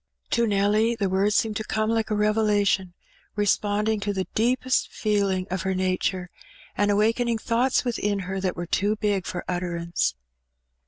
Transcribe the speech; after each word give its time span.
To 0.31 0.47
Nelly 0.47 0.95
the 0.95 1.09
words 1.09 1.35
seemed 1.35 1.57
to 1.57 1.63
come 1.63 1.91
like 1.91 2.09
a 2.09 2.15
revelation^ 2.15 2.93
responding 3.35 3.99
to 3.99 4.13
the 4.13 4.25
deepest 4.33 4.91
feeling 4.91 5.45
of 5.51 5.61
her 5.61 5.75
nature, 5.75 6.31
and 6.75 6.89
awakening 6.89 7.37
thoughts 7.37 7.85
within 7.85 8.17
her 8.21 8.41
that 8.41 8.55
were 8.55 8.65
too 8.65 8.95
big 8.95 9.27
for 9.27 9.45
utterance. 9.47 10.15